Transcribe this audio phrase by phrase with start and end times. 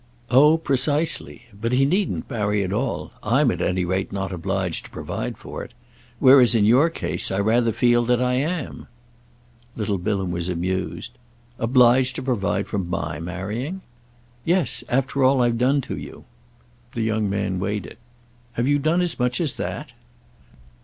[0.31, 1.43] "Oh precisely!
[1.53, 5.75] But he needn't marry at all—I'm at any rate not obliged to provide for it.
[6.17, 8.87] Whereas in your case I rather feel that I am."
[9.75, 11.11] Little Bilham was amused.
[11.59, 13.81] "Obliged to provide for my marrying?"
[14.43, 16.23] "Yes—after all I've done to you!"
[16.93, 17.99] The young man weighed it.
[18.53, 19.91] "Have you done as much as that?"